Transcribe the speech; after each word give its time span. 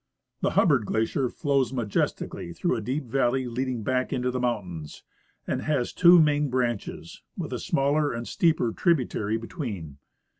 The 0.41 0.49
Hubbard 0.57 0.83
glacier 0.87 1.29
flows 1.29 1.71
majestically 1.71 2.53
through 2.53 2.75
a 2.75 2.81
deep 2.81 3.03
valley 3.05 3.45
leading 3.45 3.83
back 3.83 4.11
into 4.11 4.31
the 4.31 4.39
mountains, 4.39 5.03
and 5.45 5.61
has 5.61 5.93
two 5.93 6.19
main 6.19 6.49
branches, 6.49 7.21
with 7.37 7.53
a 7.53 7.59
smaller 7.59 8.11
and 8.11 8.25
steelier 8.27 8.75
tributary 8.75 9.37
between. 9.37 9.99